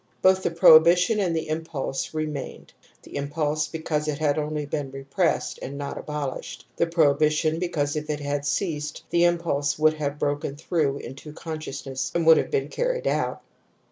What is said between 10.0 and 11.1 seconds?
broken through